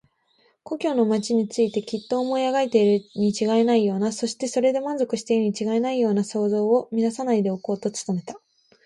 [0.63, 8.39] 故郷の町についてきっと思い描いているにちがいないような、そしてそれで満足しているにちがいないような想像を乱さないでおこうと努めた。